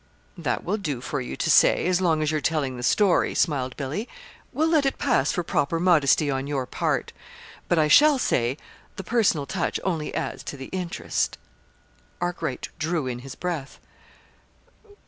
[0.35, 3.77] "That will do for you to say, as long as you're telling the story," smiled
[3.77, 4.09] Billy.
[4.51, 7.13] "We'll let it pass for proper modesty on your part.
[7.69, 8.57] But I shall say
[8.95, 11.37] the personal touch only adds to the interest."
[12.19, 13.79] Arkwright drew in his breath.